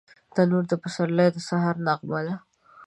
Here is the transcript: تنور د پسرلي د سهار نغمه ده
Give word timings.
تنور 0.33 0.63
د 0.69 0.73
پسرلي 0.83 1.27
د 1.31 1.37
سهار 1.47 1.75
نغمه 1.87 2.19
ده 2.25 2.35